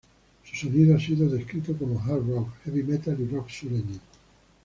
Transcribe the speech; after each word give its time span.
Su 0.43 0.55
sonido 0.55 0.95
ha 0.95 0.99
sido 0.99 1.29
descrito 1.29 1.77
como 1.77 1.99
hard 2.01 2.27
rock, 2.27 2.49
heavy 2.65 2.81
metal 2.81 3.15
y 3.19 3.27
rock 3.35 3.49
sureño. 3.49 3.99